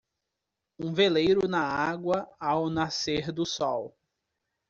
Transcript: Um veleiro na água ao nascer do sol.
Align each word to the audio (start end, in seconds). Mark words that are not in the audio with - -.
Um 0.79 0.95
veleiro 0.95 1.47
na 1.47 1.59
água 1.61 2.27
ao 2.39 2.71
nascer 2.71 3.31
do 3.31 3.45
sol. 3.45 3.95